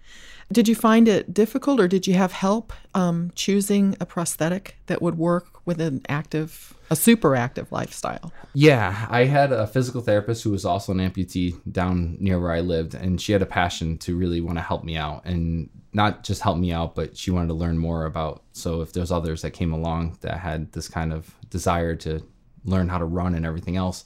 Did 0.51 0.67
you 0.67 0.75
find 0.75 1.07
it 1.07 1.33
difficult 1.33 1.79
or 1.79 1.89
did 1.89 2.07
you 2.07 2.13
have 2.13 2.31
help 2.31 2.71
um, 2.93 3.31
choosing 3.35 3.97
a 3.99 4.05
prosthetic 4.05 4.77
that 4.85 5.01
would 5.01 5.17
work 5.17 5.56
with 5.67 5.79
an 5.79 6.01
active, 6.09 6.73
a 6.89 6.95
super 6.95 7.35
active 7.35 7.71
lifestyle? 7.71 8.33
Yeah, 8.53 9.05
I 9.09 9.25
had 9.25 9.51
a 9.51 9.67
physical 9.67 10.01
therapist 10.01 10.43
who 10.43 10.49
was 10.51 10.65
also 10.65 10.91
an 10.91 10.97
amputee 10.97 11.59
down 11.71 12.17
near 12.19 12.39
where 12.39 12.53
I 12.53 12.61
lived, 12.61 12.95
and 12.95 13.21
she 13.21 13.33
had 13.33 13.43
a 13.43 13.45
passion 13.45 13.99
to 13.99 14.17
really 14.17 14.41
want 14.41 14.57
to 14.57 14.63
help 14.63 14.83
me 14.83 14.97
out 14.97 15.23
and 15.25 15.69
not 15.93 16.23
just 16.23 16.41
help 16.41 16.57
me 16.57 16.71
out, 16.71 16.95
but 16.95 17.17
she 17.17 17.31
wanted 17.31 17.49
to 17.49 17.53
learn 17.53 17.77
more 17.77 18.05
about. 18.05 18.43
So 18.53 18.81
if 18.81 18.93
there's 18.93 19.11
others 19.11 19.41
that 19.43 19.51
came 19.51 19.73
along 19.73 20.17
that 20.21 20.39
had 20.39 20.71
this 20.71 20.87
kind 20.87 21.13
of 21.13 21.35
desire 21.49 21.95
to 21.97 22.23
learn 22.63 22.89
how 22.89 22.97
to 22.97 23.05
run 23.05 23.35
and 23.35 23.45
everything 23.45 23.77
else, 23.77 24.05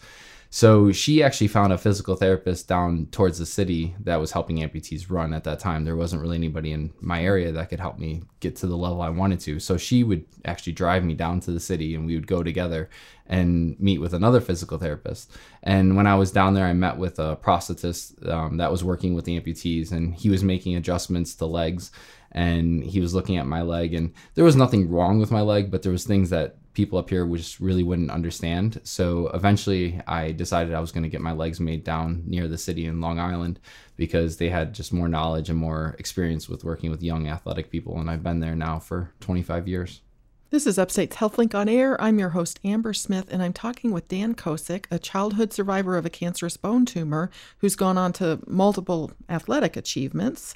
so 0.53 0.92
she 0.92 1.24
actually 1.24 1.48
found 1.48 1.71
a 1.71 1.77
physical 1.77 2.18
therapist 2.18 2.68
down 2.68 3.06
towards 3.09 3.39
the 3.39 3.45
city 3.45 3.95
that 4.01 4.18
was 4.18 4.33
helping 4.33 4.57
amputees 4.57 5.09
run 5.09 5.33
at 5.33 5.45
that 5.45 5.59
time. 5.59 5.86
There 5.86 5.95
wasn't 5.95 6.21
really 6.21 6.36
anybody 6.36 6.74
in 6.74 6.92
my 7.00 7.24
area 7.24 7.53
that 7.53 7.69
could 7.69 7.80
help 7.80 7.98
me 7.98 8.24
get 8.42 8.57
to 8.57 8.68
the 8.68 8.75
level 8.75 9.01
I 9.01 9.07
wanted 9.07 9.39
to. 9.42 9.62
So 9.62 9.77
she 9.77 10.03
would 10.03 10.25
actually 10.44 10.74
drive 10.74 11.06
me 11.06 11.13
down 11.13 11.39
to 11.42 11.51
the 11.51 11.59
city 11.62 11.95
and 11.95 12.06
we 12.06 12.15
would 12.15 12.27
go 12.27 12.44
together 12.44 12.89
and 13.27 13.80
meet 13.80 14.00
with 14.00 14.13
another 14.13 14.42
physical 14.42 14.77
therapist. 14.77 15.31
And 15.63 15.95
when 15.95 16.06
I 16.06 16.15
was 16.15 16.33
down 16.33 16.53
there, 16.53 16.65
I 16.65 16.74
met 16.74 16.98
with 16.98 17.18
a 17.18 17.38
prosthetist 17.38 18.27
um, 18.27 18.57
that 18.57 18.71
was 18.71 18.83
working 18.83 19.13
with 19.13 19.24
the 19.24 19.39
amputees 19.39 19.94
and 19.94 20.13
he 20.13 20.30
was 20.30 20.44
making 20.44 20.75
adjustments 20.75 21.33
to 21.36 21.45
legs 21.45 21.94
and 22.33 22.83
he 22.83 23.00
was 23.00 23.13
looking 23.13 23.38
at 23.38 23.48
my 23.48 23.62
leg 23.62 23.94
and 23.94 24.13
there 24.36 24.45
was 24.45 24.57
nothing 24.57 24.89
wrong 24.89 25.18
with 25.18 25.31
my 25.31 25.42
leg 25.42 25.71
but 25.71 25.81
there 25.81 25.92
was 25.92 26.06
things 26.06 26.30
that 26.30 26.57
people 26.73 26.97
up 26.97 27.09
here 27.09 27.25
just 27.35 27.59
really 27.59 27.83
wouldn't 27.83 28.12
understand. 28.12 28.79
So 28.83 29.27
eventually 29.33 30.01
I 30.07 30.31
decided 30.31 30.73
I 30.73 30.79
was 30.79 30.91
going 30.91 31.03
to 31.03 31.09
get 31.09 31.21
my 31.21 31.33
legs 31.33 31.59
made 31.59 31.83
down 31.83 32.23
near 32.25 32.47
the 32.47 32.57
city 32.57 32.85
in 32.85 33.01
Long 33.01 33.19
Island 33.19 33.59
because 33.97 34.38
they 34.38 34.50
had 34.50 34.73
just 34.73 34.94
more 34.94 35.09
knowledge 35.09 35.50
and 35.50 35.59
more 35.59 35.95
experience 36.00 36.47
with 36.47 36.63
working 36.63 36.89
with 36.89 37.03
young 37.03 37.27
athletic 37.27 37.69
people. 37.69 38.00
And 38.00 38.09
I've 38.09 38.23
been 38.23 38.39
there 38.39 38.56
now 38.56 38.79
for 38.79 39.12
25 39.19 39.68
years. 39.68 40.01
This 40.50 40.68
is 40.68 40.77
Upstate's 40.77 41.15
HealthLink 41.15 41.56
on 41.56 41.69
Air. 41.69 42.00
I'm 42.01 42.19
your 42.19 42.29
host, 42.31 42.60
Amber 42.65 42.93
Smith, 42.93 43.27
and 43.31 43.41
I'm 43.41 43.53
talking 43.53 43.91
with 43.91 44.10
Dan 44.10 44.36
Kosick, 44.36 44.86
a 44.91 45.00
childhood 45.00 45.53
survivor 45.53 45.96
of 45.96 46.05
a 46.05 46.10
cancerous 46.10 46.57
bone 46.57 46.86
tumor 46.86 47.31
who's 47.60 47.77
gone 47.77 47.98
on 47.98 48.12
to 48.13 48.41
multiple 48.46 49.12
athletic 49.29 49.77
achievements. 49.77 50.55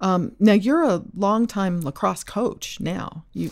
Um, 0.00 0.32
now, 0.38 0.52
you're 0.52 0.84
a 0.84 1.02
longtime 1.14 1.80
lacrosse 1.80 2.24
coach 2.24 2.78
now. 2.80 3.24
You 3.32 3.50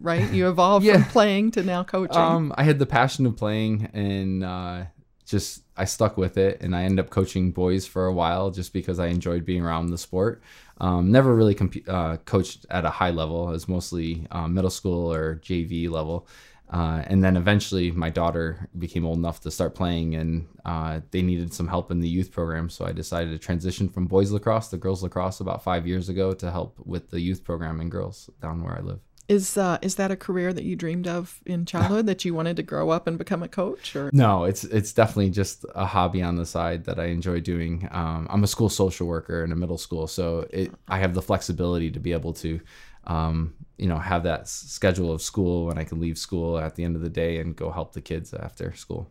right? 0.00 0.30
You 0.32 0.48
evolved 0.48 0.84
yeah. 0.86 0.94
from 0.94 1.04
playing 1.04 1.50
to 1.52 1.62
now 1.62 1.84
coaching. 1.84 2.20
Um, 2.20 2.52
I 2.56 2.64
had 2.64 2.78
the 2.78 2.86
passion 2.86 3.24
of 3.26 3.36
playing 3.36 3.88
and 3.92 4.44
uh, 4.44 4.84
just 5.26 5.62
I 5.76 5.86
stuck 5.86 6.16
with 6.18 6.36
it, 6.36 6.60
and 6.60 6.76
I 6.76 6.82
ended 6.82 7.04
up 7.04 7.10
coaching 7.10 7.50
boys 7.50 7.86
for 7.86 8.06
a 8.06 8.12
while 8.12 8.50
just 8.50 8.72
because 8.72 8.98
I 8.98 9.06
enjoyed 9.06 9.46
being 9.46 9.62
around 9.62 9.86
the 9.86 9.98
sport. 9.98 10.42
Um, 10.78 11.10
never 11.10 11.34
really 11.34 11.54
comp- 11.54 11.88
uh, 11.88 12.18
coached 12.18 12.66
at 12.68 12.84
a 12.84 12.90
high 12.90 13.10
level. 13.10 13.48
It 13.48 13.52
was 13.52 13.68
mostly 13.68 14.26
uh, 14.30 14.48
middle 14.48 14.70
school 14.70 15.12
or 15.12 15.36
JV 15.36 15.88
level. 15.88 16.26
Uh, 16.72 17.02
and 17.06 17.22
then 17.22 17.36
eventually 17.36 17.90
my 17.90 18.08
daughter 18.08 18.66
became 18.78 19.04
old 19.04 19.18
enough 19.18 19.40
to 19.40 19.50
start 19.50 19.74
playing 19.74 20.14
and 20.14 20.48
uh, 20.64 21.00
they 21.10 21.20
needed 21.20 21.52
some 21.52 21.68
help 21.68 21.90
in 21.90 22.00
the 22.00 22.08
youth 22.08 22.32
program 22.32 22.70
so 22.70 22.86
i 22.86 22.92
decided 22.92 23.30
to 23.30 23.38
transition 23.38 23.88
from 23.90 24.06
boys 24.06 24.30
lacrosse 24.30 24.68
to 24.68 24.78
girls 24.78 25.02
lacrosse 25.02 25.40
about 25.40 25.62
five 25.62 25.86
years 25.86 26.08
ago 26.08 26.32
to 26.32 26.50
help 26.50 26.78
with 26.84 27.10
the 27.10 27.20
youth 27.20 27.44
program 27.44 27.78
and 27.80 27.90
girls 27.90 28.30
down 28.40 28.62
where 28.62 28.74
i 28.74 28.80
live 28.80 29.00
is 29.28 29.56
uh, 29.56 29.78
is 29.82 29.94
that 29.96 30.10
a 30.10 30.16
career 30.16 30.52
that 30.52 30.64
you 30.64 30.76
dreamed 30.76 31.06
of 31.06 31.40
in 31.46 31.64
childhood 31.72 32.06
that 32.06 32.24
you 32.24 32.34
wanted 32.34 32.56
to 32.56 32.62
grow 32.62 32.90
up 32.90 33.06
and 33.06 33.18
become 33.18 33.42
a 33.42 33.48
coach? 33.48 33.94
Or 33.96 34.10
no, 34.12 34.44
it's 34.44 34.64
it's 34.64 34.92
definitely 34.92 35.30
just 35.30 35.64
a 35.74 35.86
hobby 35.86 36.22
on 36.22 36.36
the 36.36 36.46
side 36.46 36.84
that 36.84 36.98
I 36.98 37.06
enjoy 37.06 37.40
doing. 37.40 37.88
Um, 37.92 38.26
I'm 38.30 38.44
a 38.44 38.46
school 38.46 38.68
social 38.68 39.06
worker 39.06 39.44
in 39.44 39.52
a 39.52 39.56
middle 39.56 39.78
school, 39.78 40.06
so 40.06 40.46
it, 40.50 40.72
I 40.88 40.98
have 40.98 41.14
the 41.14 41.22
flexibility 41.22 41.90
to 41.90 42.00
be 42.00 42.12
able 42.12 42.32
to, 42.34 42.60
um, 43.04 43.54
you 43.78 43.88
know, 43.88 43.98
have 43.98 44.22
that 44.24 44.48
schedule 44.48 45.12
of 45.12 45.22
school 45.22 45.66
when 45.66 45.78
I 45.78 45.84
can 45.84 46.00
leave 46.00 46.18
school 46.18 46.58
at 46.58 46.76
the 46.76 46.84
end 46.84 46.96
of 46.96 47.02
the 47.02 47.08
day 47.08 47.38
and 47.38 47.56
go 47.56 47.70
help 47.70 47.92
the 47.92 48.00
kids 48.00 48.32
after 48.32 48.74
school. 48.74 49.10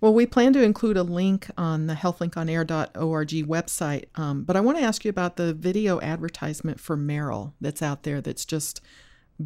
Well, 0.00 0.12
we 0.12 0.26
plan 0.26 0.52
to 0.54 0.62
include 0.62 0.96
a 0.96 1.02
link 1.02 1.48
on 1.56 1.86
the 1.86 1.94
healthlinkonair.org 1.94 3.28
website, 3.28 4.06
um, 4.16 4.42
but 4.42 4.56
I 4.56 4.60
want 4.60 4.78
to 4.78 4.84
ask 4.84 5.04
you 5.04 5.08
about 5.08 5.36
the 5.36 5.54
video 5.54 6.00
advertisement 6.00 6.80
for 6.80 6.96
Merrell 6.96 7.52
that's 7.60 7.82
out 7.82 8.02
there 8.02 8.20
that's 8.20 8.44
just 8.44 8.80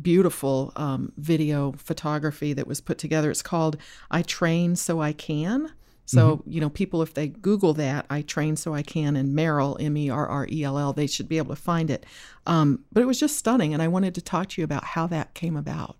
beautiful 0.00 0.72
um, 0.76 1.12
video 1.18 1.72
photography 1.72 2.52
that 2.54 2.66
was 2.66 2.80
put 2.80 2.98
together. 2.98 3.30
It's 3.30 3.42
called 3.42 3.76
I 4.10 4.22
Train 4.22 4.76
So 4.76 5.00
I 5.00 5.12
Can. 5.12 5.72
So, 6.04 6.38
mm-hmm. 6.38 6.50
you 6.50 6.60
know, 6.60 6.70
people, 6.70 7.02
if 7.02 7.14
they 7.14 7.28
Google 7.28 7.74
that, 7.74 8.06
I 8.10 8.22
train 8.22 8.56
so 8.56 8.74
I 8.74 8.82
can, 8.82 9.16
and 9.16 9.36
Merrell, 9.36 9.80
M 9.80 9.96
E 9.96 10.10
R 10.10 10.26
R 10.26 10.46
E 10.50 10.64
L 10.64 10.78
L, 10.78 10.92
they 10.92 11.06
should 11.06 11.28
be 11.28 11.38
able 11.38 11.54
to 11.54 11.60
find 11.60 11.90
it. 11.90 12.04
Um, 12.46 12.84
but 12.92 13.02
it 13.02 13.06
was 13.06 13.20
just 13.20 13.36
stunning. 13.36 13.72
And 13.72 13.82
I 13.82 13.88
wanted 13.88 14.14
to 14.16 14.20
talk 14.20 14.48
to 14.50 14.60
you 14.60 14.64
about 14.64 14.84
how 14.84 15.06
that 15.08 15.34
came 15.34 15.56
about. 15.56 15.96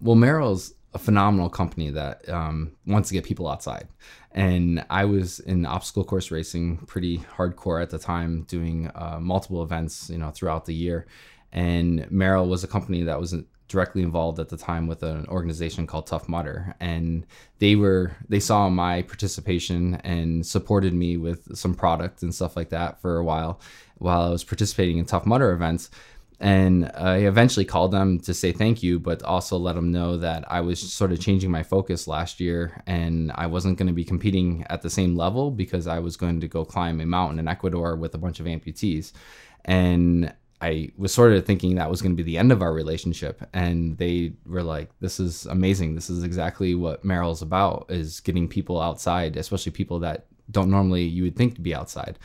Well, 0.00 0.16
Merrell's 0.16 0.74
a 0.94 0.98
phenomenal 0.98 1.50
company 1.50 1.90
that 1.90 2.28
um, 2.28 2.72
wants 2.86 3.08
to 3.08 3.14
get 3.14 3.24
people 3.24 3.48
outside. 3.48 3.88
And 4.32 4.84
I 4.90 5.04
was 5.04 5.40
in 5.40 5.66
obstacle 5.66 6.04
course 6.04 6.30
racing 6.30 6.78
pretty 6.86 7.18
hardcore 7.18 7.82
at 7.82 7.90
the 7.90 7.98
time, 7.98 8.42
doing 8.42 8.90
uh, 8.94 9.18
multiple 9.20 9.62
events, 9.62 10.10
you 10.10 10.18
know, 10.18 10.30
throughout 10.30 10.64
the 10.64 10.74
year. 10.74 11.06
And 11.52 12.00
Merrell 12.10 12.48
was 12.48 12.64
a 12.64 12.68
company 12.68 13.02
that 13.04 13.20
was 13.20 13.34
directly 13.68 14.02
involved 14.02 14.38
at 14.38 14.48
the 14.48 14.56
time 14.56 14.86
with 14.86 15.02
an 15.02 15.26
organization 15.28 15.86
called 15.86 16.06
Tough 16.06 16.28
Mudder, 16.28 16.74
and 16.80 17.26
they 17.58 17.76
were 17.76 18.12
they 18.28 18.40
saw 18.40 18.68
my 18.68 19.02
participation 19.02 19.96
and 19.96 20.44
supported 20.46 20.94
me 20.94 21.16
with 21.16 21.56
some 21.56 21.74
product 21.74 22.22
and 22.22 22.34
stuff 22.34 22.56
like 22.56 22.70
that 22.70 23.00
for 23.00 23.18
a 23.18 23.24
while 23.24 23.60
while 23.98 24.22
I 24.22 24.30
was 24.30 24.44
participating 24.44 24.98
in 24.98 25.04
Tough 25.04 25.26
Mudder 25.26 25.52
events. 25.52 25.90
And 26.40 26.90
I 26.94 27.18
eventually 27.18 27.64
called 27.64 27.90
them 27.90 28.20
to 28.20 28.32
say 28.32 28.52
thank 28.52 28.80
you, 28.80 29.00
but 29.00 29.22
also 29.24 29.56
let 29.56 29.74
them 29.74 29.90
know 29.90 30.16
that 30.18 30.44
I 30.50 30.60
was 30.60 30.80
sort 30.80 31.10
of 31.10 31.20
changing 31.20 31.50
my 31.50 31.64
focus 31.64 32.06
last 32.06 32.38
year 32.38 32.80
and 32.86 33.32
I 33.34 33.46
wasn't 33.46 33.76
going 33.76 33.88
to 33.88 33.92
be 33.92 34.04
competing 34.04 34.64
at 34.70 34.82
the 34.82 34.90
same 34.90 35.16
level 35.16 35.50
because 35.50 35.88
I 35.88 35.98
was 35.98 36.16
going 36.16 36.40
to 36.40 36.48
go 36.48 36.64
climb 36.64 37.00
a 37.00 37.06
mountain 37.06 37.40
in 37.40 37.48
Ecuador 37.48 37.96
with 37.96 38.14
a 38.14 38.18
bunch 38.18 38.38
of 38.38 38.46
amputees. 38.46 39.12
And 39.64 40.32
I 40.60 40.90
was 40.96 41.14
sort 41.14 41.32
of 41.32 41.46
thinking 41.46 41.76
that 41.76 41.90
was 41.90 42.02
going 42.02 42.12
to 42.12 42.22
be 42.22 42.28
the 42.28 42.38
end 42.38 42.50
of 42.50 42.62
our 42.62 42.72
relationship. 42.72 43.46
And 43.52 43.96
they 43.96 44.32
were 44.46 44.62
like, 44.62 44.90
this 45.00 45.20
is 45.20 45.46
amazing. 45.46 45.94
This 45.94 46.10
is 46.10 46.24
exactly 46.24 46.74
what 46.74 47.04
Merrell's 47.04 47.42
about 47.42 47.86
is 47.88 48.20
getting 48.20 48.48
people 48.48 48.80
outside, 48.80 49.36
especially 49.36 49.72
people 49.72 50.00
that 50.00 50.26
don't 50.50 50.70
normally 50.70 51.04
you 51.04 51.24
would 51.24 51.36
think 51.36 51.54
to 51.54 51.60
be 51.60 51.74
outside. 51.74 52.18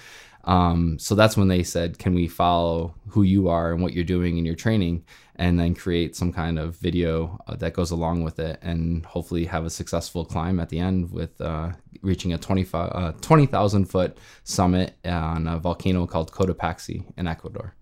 Um, 0.46 1.00
so 1.00 1.16
that's 1.16 1.38
when 1.38 1.48
they 1.48 1.64
said, 1.64 2.00
can 2.00 2.14
we 2.14 2.28
follow 2.28 2.96
who 3.08 3.24
you 3.24 3.48
are 3.48 3.72
and 3.72 3.82
what 3.82 3.94
you're 3.94 4.04
doing 4.04 4.38
in 4.38 4.46
your 4.46 4.56
training 4.56 5.06
and 5.36 5.60
then 5.60 5.74
create 5.74 6.16
some 6.16 6.34
kind 6.34 6.60
of 6.60 6.76
video 6.78 7.40
uh, 7.48 7.56
that 7.56 7.74
goes 7.74 7.92
along 7.92 8.24
with 8.24 8.40
it 8.40 8.60
and 8.62 9.06
hopefully 9.06 9.46
have 9.46 9.66
a 9.66 9.70
successful 9.70 10.26
climb 10.26 10.60
at 10.60 10.70
the 10.70 10.80
end 10.80 11.12
with 11.12 11.40
uh, 11.40 11.72
reaching 12.02 12.34
a 12.34 12.38
20,000 12.38 12.76
uh, 12.76 13.12
20, 13.22 13.86
foot 13.86 14.18
summit 14.44 14.96
on 15.06 15.48
a 15.48 15.58
volcano 15.60 16.06
called 16.06 16.32
Cotopaxi 16.32 17.06
in 17.18 17.28
Ecuador. 17.28 17.74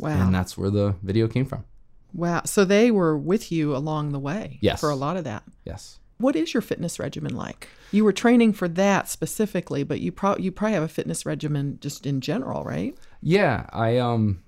Wow. 0.00 0.22
And 0.22 0.34
that's 0.34 0.56
where 0.56 0.70
the 0.70 0.94
video 1.02 1.28
came 1.28 1.46
from. 1.46 1.64
Wow. 2.12 2.42
So 2.44 2.64
they 2.64 2.90
were 2.90 3.16
with 3.16 3.52
you 3.52 3.74
along 3.76 4.12
the 4.12 4.18
way 4.18 4.58
yes. 4.60 4.80
for 4.80 4.90
a 4.90 4.96
lot 4.96 5.16
of 5.16 5.24
that. 5.24 5.44
Yes. 5.64 5.98
What 6.18 6.36
is 6.36 6.52
your 6.52 6.60
fitness 6.60 6.98
regimen 6.98 7.34
like? 7.34 7.68
You 7.92 8.04
were 8.04 8.12
training 8.12 8.52
for 8.52 8.68
that 8.68 9.08
specifically, 9.08 9.84
but 9.84 10.00
you 10.00 10.12
probably 10.12 10.44
you 10.44 10.52
probably 10.52 10.74
have 10.74 10.82
a 10.82 10.88
fitness 10.88 11.24
regimen 11.24 11.78
just 11.80 12.04
in 12.04 12.20
general, 12.20 12.62
right? 12.62 12.94
Yeah, 13.22 13.66
I 13.72 13.96
um, 13.98 14.42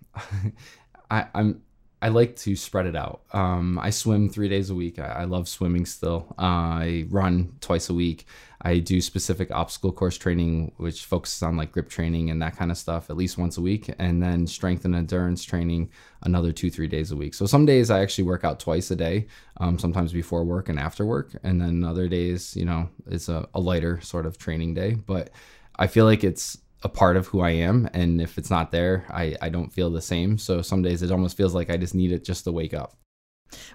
I, 1.11 1.27
I'm 1.35 1.63
I 2.03 2.09
like 2.09 2.35
to 2.39 2.57
spread 2.57 2.87
it 2.87 2.97
out. 2.97 3.23
Um, 3.33 3.79
I 3.79 3.91
swim 3.91 4.29
three 4.29 4.49
days 4.49 4.71
a 4.71 4.75
week. 4.75 4.99
I, 4.99 5.07
I 5.07 5.25
love 5.25 5.49
swimming 5.49 5.87
still. 5.87 6.35
Uh, 6.37 6.43
I 6.83 7.05
run 7.09 7.53
twice 7.61 7.89
a 7.89 7.95
week. 7.95 8.27
I 8.61 8.81
do 8.81 9.01
specific 9.01 9.53
obstacle 9.53 9.93
course 9.93 10.19
training, 10.19 10.73
which 10.79 11.05
focuses 11.05 11.43
on 11.45 11.57
like 11.57 11.71
grip 11.71 11.89
training 11.89 12.29
and 12.31 12.43
that 12.43 12.57
kind 12.57 12.73
of 12.73 12.77
stuff, 12.77 13.09
at 13.09 13.17
least 13.17 13.39
once 13.39 13.57
a 13.57 13.61
week, 13.61 13.89
and 14.01 14.21
then 14.21 14.49
strength 14.49 14.85
and 14.85 14.97
endurance 14.97 15.45
training 15.45 15.91
another 16.23 16.51
two, 16.51 16.71
three 16.71 16.89
days 16.89 17.13
a 17.13 17.17
week. 17.17 17.35
So 17.35 17.47
some 17.47 17.67
days 17.67 17.89
I 17.89 18.01
actually 18.01 18.25
work 18.25 18.43
out 18.43 18.59
twice 18.59 18.91
a 18.91 18.97
day, 18.97 19.29
um, 19.59 19.79
sometimes 19.79 20.13
before 20.13 20.43
work 20.45 20.69
and 20.69 20.81
after 20.81 21.07
work, 21.07 21.31
and 21.45 21.61
then 21.61 21.85
other 21.85 22.09
days, 22.09 22.57
you 22.57 22.65
know, 22.65 22.89
it's 23.07 23.29
a, 23.29 23.49
a 23.55 23.61
lighter 23.61 24.01
sort 24.01 24.27
of 24.27 24.39
training 24.39 24.75
day. 24.75 24.95
But 24.95 25.31
I 25.77 25.87
feel 25.87 26.05
like 26.05 26.25
it's 26.25 26.59
a 26.83 26.89
part 26.89 27.17
of 27.17 27.27
who 27.29 27.41
I 27.41 27.51
am, 27.51 27.89
and 27.93 28.21
if 28.21 28.39
it's 28.39 28.51
not 28.51 28.71
there, 28.71 29.07
I 29.11 29.37
I 29.41 29.49
don't 29.49 29.73
feel 29.73 29.91
the 29.91 30.03
same. 30.03 30.39
So 30.39 30.63
some 30.63 30.83
days 30.83 31.03
it 31.03 31.11
almost 31.11 31.37
feels 31.37 31.55
like 31.55 31.71
I 31.71 31.77
just 31.77 31.95
need 31.95 32.13
it 32.13 32.25
just 32.25 32.45
to 32.45 32.53
wake 32.53 32.75
up. 32.75 32.97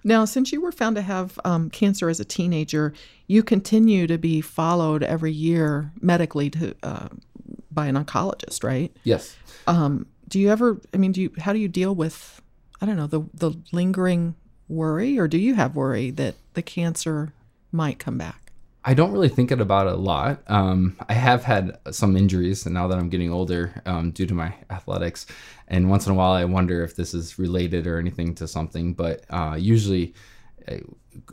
Now, 0.03 0.25
since 0.25 0.51
you 0.51 0.61
were 0.61 0.71
found 0.71 0.95
to 0.95 1.01
have 1.01 1.39
um, 1.45 1.69
cancer 1.69 2.09
as 2.09 2.19
a 2.19 2.25
teenager, 2.25 2.93
you 3.27 3.43
continue 3.43 4.07
to 4.07 4.17
be 4.17 4.41
followed 4.41 5.03
every 5.03 5.31
year 5.31 5.91
medically 6.01 6.49
to 6.51 6.75
uh, 6.83 7.09
by 7.71 7.87
an 7.87 7.95
oncologist, 7.95 8.63
right? 8.63 8.95
Yes. 9.03 9.35
Um, 9.67 10.07
do 10.27 10.39
you 10.39 10.49
ever? 10.49 10.81
I 10.93 10.97
mean, 10.97 11.11
do 11.11 11.21
you? 11.21 11.31
How 11.39 11.53
do 11.53 11.59
you 11.59 11.67
deal 11.67 11.93
with? 11.95 12.41
I 12.81 12.85
don't 12.85 12.97
know 12.97 13.07
the 13.07 13.21
the 13.33 13.51
lingering 13.71 14.35
worry, 14.67 15.17
or 15.17 15.27
do 15.27 15.37
you 15.37 15.55
have 15.55 15.75
worry 15.75 16.11
that 16.11 16.35
the 16.53 16.61
cancer 16.61 17.33
might 17.71 17.99
come 17.99 18.17
back? 18.17 18.46
I 18.87 18.93
don't 18.93 19.11
really 19.11 19.27
think 19.27 19.51
about 19.51 19.87
it 19.87 19.93
a 19.93 19.97
lot. 19.97 20.43
Um, 20.47 20.95
I 21.09 21.13
have 21.13 21.43
had 21.43 21.77
some 21.91 22.15
injuries, 22.15 22.65
and 22.65 22.73
now 22.73 22.87
that 22.87 22.97
I'm 22.97 23.09
getting 23.09 23.33
older, 23.33 23.81
um, 23.85 24.11
due 24.11 24.25
to 24.25 24.33
my 24.33 24.53
athletics, 24.69 25.25
and 25.67 25.89
once 25.89 26.05
in 26.05 26.13
a 26.13 26.15
while 26.15 26.31
I 26.31 26.45
wonder 26.45 26.85
if 26.85 26.95
this 26.95 27.13
is 27.13 27.37
related 27.37 27.85
or 27.85 27.99
anything 27.99 28.33
to 28.35 28.47
something. 28.47 28.93
But 28.93 29.25
uh, 29.29 29.57
usually, 29.59 30.15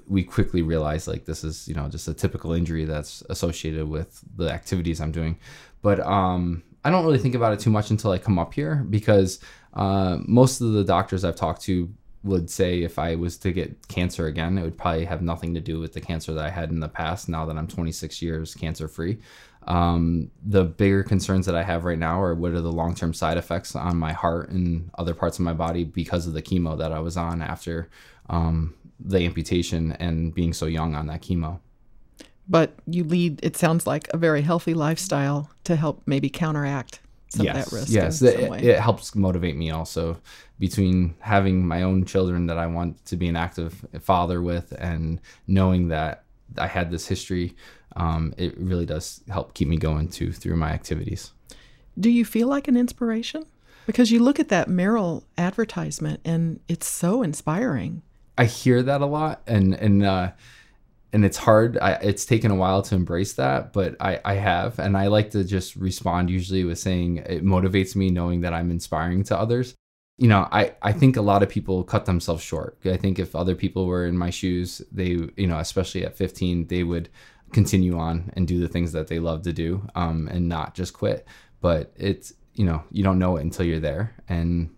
we 0.09 0.25
quickly 0.25 0.63
realize 0.63 1.07
like 1.07 1.27
this 1.27 1.45
is 1.45 1.69
you 1.69 1.75
know 1.75 1.89
just 1.89 2.09
a 2.09 2.15
typical 2.15 2.53
injury 2.53 2.87
that's 2.87 3.23
associated 3.31 3.89
with 3.89 4.21
the 4.35 4.51
activities 4.51 5.01
I'm 5.01 5.13
doing. 5.13 5.39
But 5.81 6.01
um, 6.01 6.65
I 6.85 6.91
don't 6.91 7.05
really 7.05 7.19
think 7.19 7.37
about 7.37 7.53
it 7.53 7.61
too 7.61 7.71
much 7.71 7.89
until 7.89 8.11
I 8.11 8.19
come 8.19 8.37
up 8.37 8.53
here 8.53 8.85
because 8.91 9.39
uh, 9.75 10.19
most 10.27 10.61
of 10.61 10.73
the 10.73 10.83
doctors 10.83 11.25
I've 11.25 11.37
talked 11.37 11.63
to 11.63 11.89
would 12.25 12.49
say 12.49 12.83
if 12.83 12.99
I 12.99 13.14
was 13.14 13.37
to 13.38 13.52
get 13.52 13.87
cancer 13.87 14.26
again, 14.26 14.57
it 14.57 14.62
would 14.62 14.78
probably 14.78 15.04
have 15.04 15.23
nothing 15.23 15.54
to 15.54 15.61
do 15.61 15.78
with 15.78 15.93
the 15.93 16.00
cancer 16.00 16.33
that 16.33 16.45
I 16.45 16.50
had 16.50 16.71
in 16.71 16.81
the 16.81 16.88
past. 16.88 17.28
Now 17.28 17.45
that 17.45 17.57
I'm 17.57 17.69
26 17.69 18.23
years 18.23 18.54
cancer 18.54 18.88
free, 18.88 19.19
um, 19.66 20.31
the 20.45 20.64
bigger 20.64 21.02
concerns 21.02 21.45
that 21.47 21.54
I 21.54 21.62
have 21.62 21.85
right 21.85 21.99
now 21.99 22.21
are 22.21 22.35
what 22.35 22.52
are 22.52 22.62
the 22.62 22.73
long 22.73 22.95
term 22.95 23.12
side 23.12 23.37
effects 23.37 23.76
on 23.76 23.97
my 23.97 24.12
heart 24.12 24.49
and 24.49 24.90
other 24.99 25.14
parts 25.14 25.38
of 25.38 25.45
my 25.45 25.52
body 25.52 25.85
because 25.85 26.26
of 26.26 26.33
the 26.33 26.43
chemo 26.43 26.76
that 26.78 26.93
I 26.93 26.99
was 26.99 27.19
on 27.19 27.43
after 27.43 27.90
um, 28.31 28.75
the 28.99 29.25
amputation 29.25 29.93
and 29.93 30.35
being 30.35 30.54
so 30.54 30.66
young 30.66 30.95
on 30.95 31.07
that 31.09 31.21
chemo. 31.21 31.61
But 32.49 32.75
you 32.87 33.04
lead, 33.04 33.40
it 33.43 33.57
sounds 33.57 33.87
like, 33.87 34.09
a 34.12 34.19
very 34.19 34.43
healthy 34.43 34.75
lifestyle 34.75 35.50
to 35.64 35.76
help 35.76 36.02
maybe 36.07 36.28
counteract 36.28 37.00
some 37.35 37.47
yes, 37.47 37.67
of 37.67 37.71
that 37.71 37.76
risk. 37.76 37.93
Yes, 37.93 38.23
it, 38.23 38.64
it, 38.64 38.79
helps 38.79 39.14
motivate 39.14 39.57
me 39.57 39.71
also 39.71 40.19
between 40.59 41.14
having 41.21 41.67
my 41.67 41.83
own 41.83 42.05
children 42.05 42.47
that 42.47 42.59
I 42.59 42.67
want 42.67 43.05
to 43.07 43.17
be 43.17 43.29
an 43.29 43.37
active 43.37 43.85
father 44.00 44.41
with 44.41 44.73
and 44.79 45.21
knowing 45.47 45.88
that 45.88 46.25
I 46.59 46.67
had 46.67 46.91
this 46.91 47.07
history. 47.07 47.57
Um, 47.97 48.35
it 48.37 48.57
really 48.59 48.87
does 48.87 49.23
help 49.29 49.55
keep 49.55 49.69
me 49.69 49.76
going 49.76 50.09
too 50.09 50.33
through 50.33 50.57
my 50.57 50.71
activities. 50.71 51.33
Do 51.99 52.11
you 52.11 52.25
feel 52.25 52.49
like 52.49 52.69
an 52.69 52.76
inspiration? 52.76 53.47
Because 53.87 54.11
you 54.11 54.21
look 54.21 54.41
at 54.41 54.49
that 54.49 54.69
Merrell 54.69 55.25
advertisement 55.37 56.21
and 56.25 56.61
it's 56.69 56.88
so 56.88 57.23
inspiring. 57.23 58.03
I 58.37 58.47
hear 58.47 58.83
that 58.83 59.00
a 59.00 59.07
lot, 59.07 59.43
and 59.47 59.75
and 59.75 60.03
uh, 60.03 60.33
and 61.14 61.25
it's 61.25 61.37
hard. 61.37 61.78
I, 61.78 61.92
it's 61.92 62.26
taken 62.26 62.50
a 62.50 62.56
while 62.56 62.83
to 62.83 62.97
embrace 62.97 63.35
that, 63.35 63.73
but 63.73 63.94
I, 64.00 64.21
I 64.25 64.35
have, 64.35 64.80
and 64.80 64.97
I 64.97 65.06
like 65.06 65.30
to 65.30 65.44
just 65.44 65.76
respond 65.76 66.28
usually 66.28 66.64
with 66.64 66.80
saying 66.80 67.18
it 67.18 67.44
motivates 67.44 67.94
me 67.94 68.11
knowing 68.11 68.40
that 68.40 68.52
I'm 68.52 68.73
inspiring 68.73 69.23
to 69.25 69.38
others. 69.38 69.76
You 70.18 70.26
know, 70.26 70.49
I, 70.50 70.75
I 70.83 70.90
think 70.90 71.16
a 71.16 71.23
lot 71.23 71.44
of 71.44 71.49
people 71.49 71.85
cut 71.85 72.06
themselves 72.06 72.42
short. 72.42 72.78
I 72.85 72.97
think 72.97 73.21
if 73.21 73.37
other 73.37 73.54
people 73.54 73.87
were 73.87 74.06
in 74.06 74.18
my 74.18 74.30
shoes, 74.30 74.83
they, 74.90 75.28
you 75.37 75.47
know, 75.47 75.59
especially 75.59 76.04
at 76.04 76.16
15, 76.16 76.66
they 76.66 76.83
would 76.83 77.09
continue 77.52 77.97
on 77.97 78.33
and 78.35 78.49
do 78.49 78.59
the 78.59 78.68
things 78.68 78.90
that 78.90 79.06
they 79.06 79.21
love 79.21 79.42
to 79.42 79.52
do 79.52 79.88
um, 79.94 80.26
and 80.26 80.49
not 80.49 80.75
just 80.75 80.94
quit. 80.94 81.28
But 81.61 81.92
it's, 81.94 82.33
you 82.54 82.64
know, 82.64 82.83
you 82.90 83.04
don't 83.04 83.21
know 83.21 83.37
it 83.37 83.42
until 83.42 83.66
you're 83.66 83.78
there. 83.78 84.16
And 84.28 84.75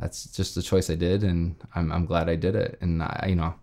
that's 0.00 0.24
just 0.24 0.54
the 0.54 0.62
choice 0.62 0.88
I 0.88 0.94
did. 0.94 1.22
And 1.22 1.56
I'm, 1.74 1.92
I'm 1.92 2.06
glad 2.06 2.30
I 2.30 2.36
did 2.36 2.56
it. 2.56 2.78
And 2.80 3.02
I, 3.02 3.26
you 3.28 3.36
know, 3.36 3.54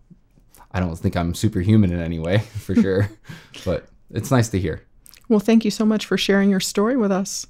I 0.77 0.79
don't 0.79 0.95
think 0.95 1.17
I'm 1.17 1.33
superhuman 1.33 1.91
in 1.91 1.99
any 1.99 2.19
way, 2.19 2.37
for 2.59 2.75
sure, 2.75 3.09
but 3.65 3.87
it's 4.11 4.29
nice 4.29 4.49
to 4.49 4.59
hear. 4.59 4.83
Well, 5.27 5.39
thank 5.39 5.65
you 5.65 5.71
so 5.71 5.85
much 5.85 6.05
for 6.05 6.19
sharing 6.19 6.51
your 6.51 6.59
story 6.59 6.95
with 6.95 7.11
us. 7.11 7.47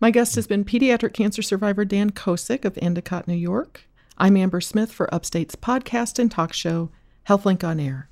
My 0.00 0.10
guest 0.10 0.34
has 0.36 0.46
been 0.46 0.64
pediatric 0.64 1.12
cancer 1.12 1.42
survivor 1.42 1.84
Dan 1.84 2.08
Kosick 2.10 2.64
of 2.64 2.78
Endicott, 2.80 3.28
New 3.28 3.34
York. 3.34 3.86
I'm 4.16 4.34
Amber 4.34 4.62
Smith 4.62 4.90
for 4.90 5.14
Upstate's 5.14 5.56
podcast 5.56 6.18
and 6.18 6.30
talk 6.30 6.54
show, 6.54 6.90
HealthLink 7.28 7.62
on 7.62 7.80
Air. 7.80 8.08